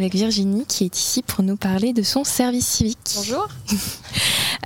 [0.00, 2.98] avec Virginie qui est ici pour nous parler de son service civique.
[3.16, 3.48] Bonjour.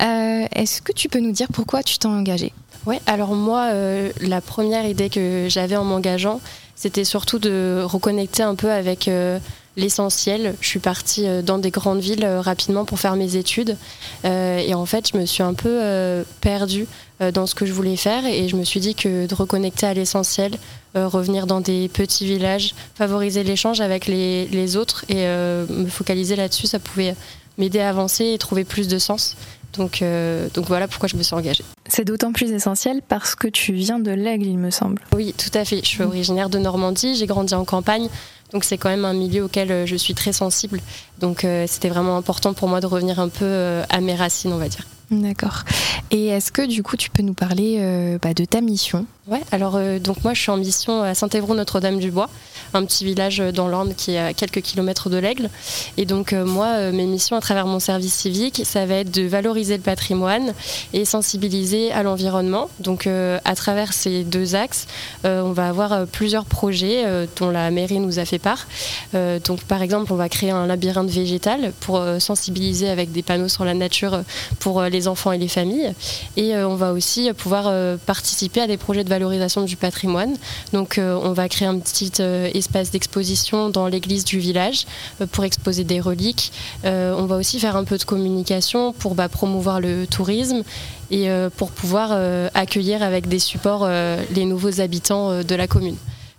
[0.01, 2.51] Euh, est-ce que tu peux nous dire pourquoi tu t'es engagée?
[2.85, 6.41] Oui, alors moi, euh, la première idée que j'avais en m'engageant,
[6.75, 9.39] c'était surtout de reconnecter un peu avec euh,
[9.77, 10.55] l'essentiel.
[10.61, 13.77] Je suis partie dans des grandes villes rapidement pour faire mes études.
[14.23, 16.87] et en fait, je me suis un peu perdue
[17.33, 18.25] dans ce que je voulais faire.
[18.25, 20.57] Et je me suis dit que de reconnecter à l'essentiel,
[20.95, 26.67] revenir dans des petits villages, favoriser l'échange avec les, les, autres et me focaliser là-dessus,
[26.67, 27.15] ça pouvait
[27.57, 29.35] m'aider à avancer et trouver plus de sens.
[29.77, 31.63] Donc, euh, donc voilà pourquoi je me suis engagée.
[31.87, 35.01] C'est d'autant plus essentiel parce que tu viens de l'Aigle, il me semble.
[35.13, 35.81] Oui, tout à fait.
[35.83, 38.09] Je suis originaire de Normandie, j'ai grandi en campagne,
[38.51, 40.79] donc c'est quand même un milieu auquel euh, je suis très sensible.
[41.19, 44.57] Donc euh, c'était vraiment important pour moi de revenir un peu à mes racines, on
[44.57, 44.85] va dire.
[45.11, 45.63] D'accord.
[46.11, 49.05] Et est-ce que du coup tu peux nous parler bah, de ta mission?
[49.27, 52.29] Ouais, alors donc moi je suis en mission à Saint-Évroult-Notre-Dame-du-Bois
[52.75, 55.49] un petit village dans l'Orne qui est à quelques kilomètres de l'Aigle.
[55.97, 59.11] Et donc euh, moi, euh, mes missions à travers mon service civique, ça va être
[59.11, 60.53] de valoriser le patrimoine
[60.93, 62.69] et sensibiliser à l'environnement.
[62.79, 64.87] Donc euh, à travers ces deux axes,
[65.23, 67.05] on va avoir plusieurs projets
[67.37, 68.67] dont la mairie nous a fait part.
[69.13, 73.65] donc par exemple, on va créer un labyrinthe végétal pour sensibiliser avec des panneaux sur
[73.65, 74.21] la nature
[74.59, 75.93] pour les enfants et les familles.
[76.37, 77.71] Et on va aussi pouvoir
[78.05, 80.35] participer à des projets de valorisation du patrimoine.
[80.73, 82.11] Donc on va créer un petit
[82.53, 84.85] espace d'exposition dans l'église du village
[85.21, 86.51] euh, pour exposer des reliques.
[86.85, 90.63] Euh, on va aussi faire un peu de communication pour bah, promouvoir le tourisme
[91.11, 92.11] et euh, pour pouvoir
[92.53, 95.97] accueillir avec des supports les nouveaux habitants de la commune.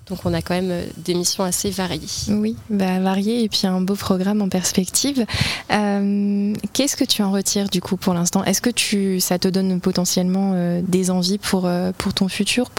[0.08, 2.00] Donc on a quand même des missions assez variées.
[2.28, 5.26] Oui, bah, variées et puis un beau programme en perspective.
[5.68, 8.44] Qu'est-ce que tu en retires du coup pour l'instant?
[8.44, 11.68] Est-ce que tu, ça te donne potentiellement des envies pour,
[11.98, 12.70] pour ton futur,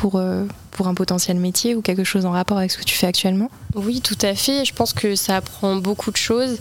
[0.78, 3.50] pour un potentiel métier ou quelque chose en rapport avec ce que tu fais actuellement
[3.74, 4.64] Oui, tout à fait.
[4.64, 6.58] Je pense que ça apprend beaucoup de choses.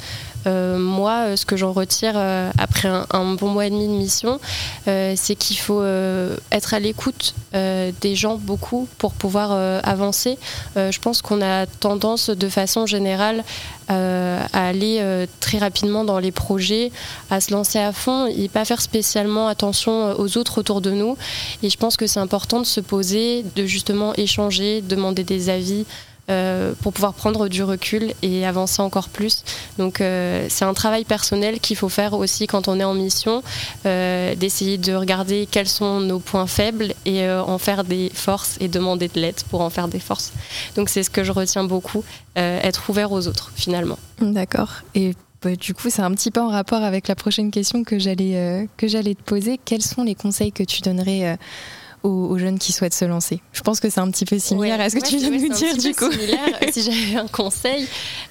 [0.47, 3.93] Euh, moi, euh, ce que j'en retire euh, après un, bon mois et demi de
[3.93, 4.41] mission,
[4.87, 5.85] c'est qu'il faut
[6.51, 9.53] être à l'écoute des gens beaucoup pour pouvoir
[9.85, 10.39] avancer.
[10.77, 13.45] je pense qu'on a tendance de façon générale
[13.89, 16.91] à aller très rapidement dans les projets,
[17.31, 21.17] à se lancer à fond et pas faire spécialement attention aux autres autour de nous.
[21.63, 25.85] Et je pense que c'est important de se poser, de justement échanger, demander des avis.
[26.29, 29.45] Euh, pour pouvoir prendre du recul et avancer encore plus.
[29.79, 33.45] Donc euh, c'est un travail personnel qu'il faut faire aussi quand on est en mission,
[33.85, 38.67] euh, d'essayer de regarder quels sont nos points faibles et en faire des forces et
[38.67, 40.33] demander de l'aide pour en faire des forces.
[40.75, 42.03] Donc c'est ce que je retiens beaucoup,
[42.35, 43.99] être ouvert aux autres finalement.
[44.21, 44.83] D'accord.
[44.97, 48.01] Et bah, du coup, c'est un petit peu en rapport avec la prochaine question que
[48.01, 49.61] j'allais que j'allais te poser.
[49.65, 51.39] Quels sont les conseils que tu donnerais
[52.03, 54.91] aux, jeunes qui souhaitent se lancer Je pense que c'est un petit peu similaire à
[54.91, 56.11] ce que tu viens de nous dire du coup.
[56.73, 57.87] si j'avais un conseil,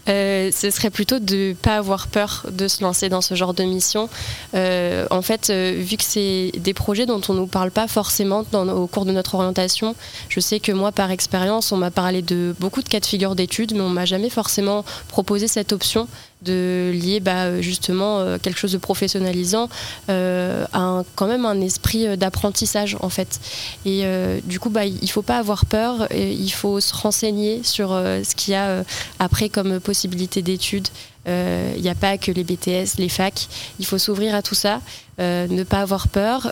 [0.08, 3.54] euh, ce serait plutôt de ne pas avoir peur de se lancer dans ce genre
[3.54, 4.10] de mission.
[4.54, 7.88] Euh, en fait, euh, vu que c'est des projets dont on ne nous parle pas
[7.88, 9.96] forcément dans, au cours de notre orientation,
[10.30, 13.36] je sais que moi, par expérience, on m'a parlé de beaucoup de cas de figure
[13.36, 16.08] d'études, mais on m'a jamais forcément proposé cette option
[16.42, 19.70] de lier bah, justement euh, quelque chose de professionnalisant
[20.10, 23.40] euh, à quand même un esprit euh, d'apprentissage en fait.
[23.86, 24.06] Et
[24.44, 28.36] du coup, bah, il ne faut pas avoir peur, il faut se renseigner sur ce
[28.36, 28.84] qu'il y a
[29.20, 30.88] après comme possibilité d'études.
[31.28, 33.48] Il n'y a pas que les BTS, les facs.
[33.80, 34.82] Il faut s'ouvrir à tout ça,
[35.20, 36.52] ne pas avoir peur,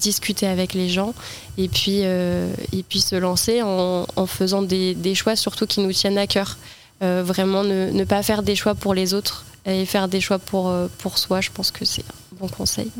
[0.00, 1.14] discuter avec les gens
[1.56, 6.18] et puis, et puis se lancer en, faisant des, des, choix surtout qui nous tiennent
[6.18, 6.56] à cœur.
[7.00, 10.68] Euh, vraiment ne, pas faire des choix pour les autres et faire des choix pour,
[10.68, 12.90] euh, pour soi, je pense que c'est un bon conseil.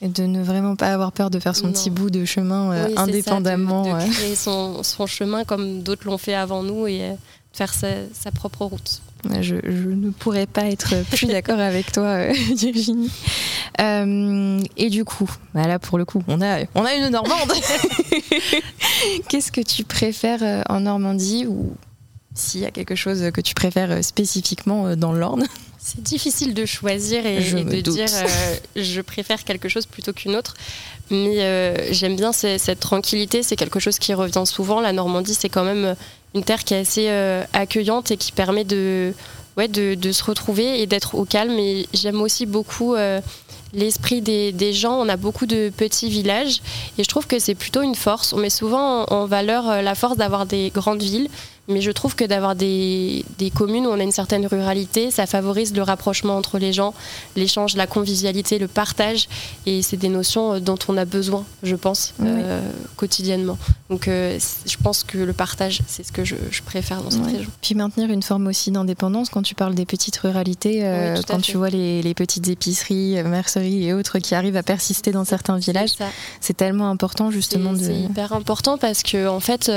[0.00, 2.88] Et de ne vraiment pas avoir peur de faire son petit bout de chemin euh,
[2.96, 3.82] indépendamment.
[3.82, 7.10] de, créer son, son, chemin comme d'autres l'ont fait avant nous et
[7.52, 9.02] faire sa, sa propre route.
[9.42, 13.10] Je, je, ne pourrais pas être plus d'accord avec toi, Virginie.
[13.78, 17.52] et du coup, bah là pour le coup, on a, on a une Normande.
[19.28, 21.76] Qu'est-ce que tu préfères en Normandie ou
[22.34, 25.46] s'il y a quelque chose que tu préfères euh, spécifiquement euh, dans l'Orne
[25.78, 30.54] C'est difficile de choisir et, de dire euh, je préfère quelque chose plutôt qu'une autre.
[31.10, 34.80] Mais j'aime bien cette tranquillité, c'est quelque chose qui revient souvent.
[34.80, 35.96] La Normandie, c'est quand même
[36.34, 37.08] une terre qui est assez
[37.52, 39.12] accueillante et qui permet de,
[39.56, 41.58] ouais, de, de se retrouver et d'être au calme.
[41.58, 42.94] Et j'aime aussi beaucoup
[43.74, 44.94] l'esprit des, gens.
[45.00, 46.60] On a beaucoup de petits villages
[46.98, 48.32] et je trouve que c'est plutôt une force.
[48.32, 51.28] On met souvent en valeur la force d'avoir des grandes villes,
[51.68, 53.24] mais je trouve que d'avoir des,
[53.54, 56.94] communes où on a une certaine ruralité, ça favorise le rapprochement entre les gens,
[57.36, 59.28] l'échange, la convivialité, le partage.
[59.66, 62.60] Et c'est des notions euh, dont on a besoin, je pense, euh,
[62.96, 63.58] quotidiennement.
[63.90, 66.34] Donc euh, je pense que le partage, c'est ce que je,
[66.64, 67.50] préfère dans cette région.
[67.60, 70.80] Puis maintenir une forme aussi d'indépendance quand tu parles des petites ruralités,
[71.28, 75.58] quand tu vois les, petites épiceries, merceries et autres qui arrivent à persister dans certains
[75.58, 75.92] villages,
[76.40, 77.78] c'est tellement important justement de...
[77.78, 79.70] C'est hyper important parce que en fait,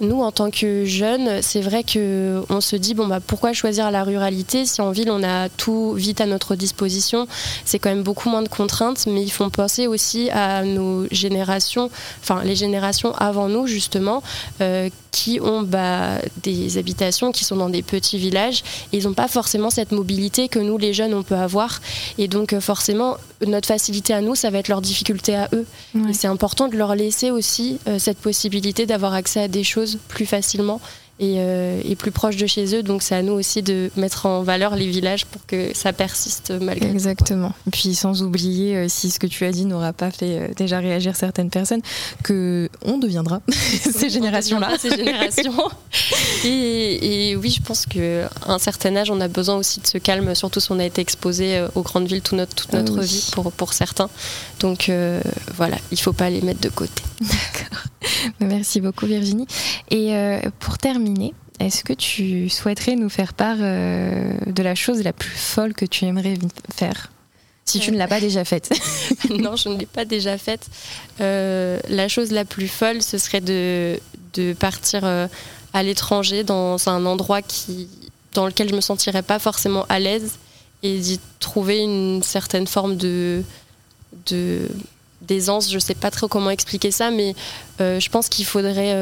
[0.00, 3.90] nous, en tant que jeunes, c'est vrai que on se dit bon bah pourquoi choisir
[3.90, 7.26] la ruralité si en ville on a tout vite à notre disposition?
[7.64, 11.90] C'est quand même beaucoup moins de contraintes, mais ils font penser aussi à nos générations,
[12.22, 14.22] enfin les générations avant nous justement,
[14.60, 18.62] euh, qui ont bah, des habitations qui sont dans des petits villages.
[18.92, 21.80] Et ils n'ont pas forcément cette mobilité que nous les jeunes on peut avoir.
[22.18, 23.16] Et donc euh, forcément
[23.46, 25.66] notre facilité à nous, ça va être leur difficulté à eux.
[26.08, 29.98] Et c'est important de leur laisser aussi euh, cette possibilité d'avoir accès à des choses
[30.08, 30.80] plus facilement
[31.22, 32.82] euh, et, plus proche de chez eux.
[32.82, 36.52] Donc c'est à nous aussi de mettre en valeur les villages pour que ça persiste
[36.60, 37.52] malgré Exactement.
[37.66, 40.48] Et puis sans oublier, euh, si ce que tu as dit n'aura pas fait euh,
[40.56, 41.82] déjà réagir certaines personnes,
[42.22, 44.78] que on deviendra ces générations-là.
[44.78, 45.52] Ces générations.
[46.44, 50.34] et, oui, je pense qu'à un certain âge, on a besoin aussi de ce calme,
[50.34, 53.52] surtout si on a été exposé aux grandes villes toute notre, toute notre vie pour,
[53.52, 54.08] pour certains.
[54.60, 54.90] Donc
[55.54, 57.02] voilà, il ne faut pas les mettre de côté.
[58.40, 59.46] Merci beaucoup Virginie.
[59.90, 60.12] Et
[60.58, 65.36] pour terminer, est-ce que tu souhaiterais nous faire part euh, de la chose la plus
[65.36, 66.38] folle que tu aimerais
[66.74, 67.12] faire?
[67.66, 68.72] Si tu ne l'as pas déjà faite.
[69.30, 70.66] non, je ne l'ai pas déjà faite.
[71.20, 74.00] Euh, la chose la plus folle, ce serait de,
[74.32, 75.28] de partir euh,
[75.74, 77.88] à l'étranger dans un endroit qui,
[78.32, 80.38] dans lequel je me sentirais pas forcément à l'aise
[80.82, 83.42] et d'y trouver une certaine forme de,
[84.26, 84.66] de
[85.22, 85.70] d'aisance.
[85.70, 87.34] Je sais pas trop comment expliquer ça, mais
[87.78, 88.94] je pense qu'il faudrait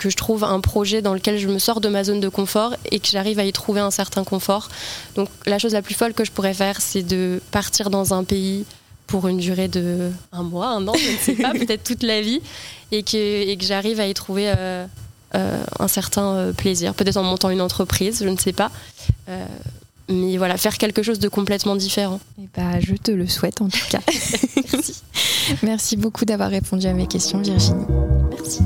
[0.00, 2.74] que je trouve un projet dans lequel je me sors de ma zone de confort
[2.90, 4.68] et que j'arrive à y trouver un certain confort.
[5.14, 8.24] Donc la chose la plus folle que je pourrais faire, c'est de partir dans un
[8.24, 8.64] pays
[9.10, 12.20] pour une durée de un mois, un an, je ne sais pas, peut-être toute la
[12.20, 12.40] vie,
[12.92, 14.86] et que, et que j'arrive à y trouver euh,
[15.34, 18.70] euh, un certain euh, plaisir, peut-être en montant une entreprise, je ne sais pas.
[20.10, 22.20] Mais voilà, faire quelque chose de complètement différent.
[22.38, 24.00] Et eh bah, je te le souhaite en tout cas.
[24.72, 25.02] Merci.
[25.62, 27.86] Merci beaucoup d'avoir répondu à mes questions, Virginie.
[28.30, 28.62] Merci.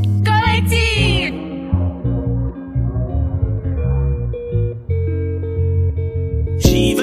[6.61, 6.95] She